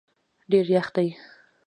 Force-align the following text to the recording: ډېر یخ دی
ډېر 0.51 0.65
یخ 0.75 0.87
دی 0.95 1.07